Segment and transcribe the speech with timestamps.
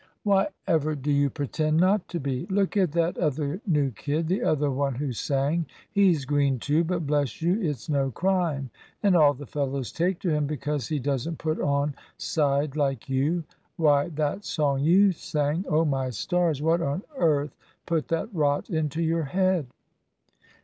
[0.23, 2.47] Why ever do you pretend not to be?
[2.47, 5.67] Look at that other new kid the other one who sang.
[5.91, 8.71] He's green too; but, bless you, it's no crime,
[9.03, 13.43] and all the fellows take to him because he doesn't put on side like you.
[13.75, 16.63] Why, that song you sang oh, my stars!
[16.63, 17.55] what on earth
[17.85, 19.67] put that rot into your head?"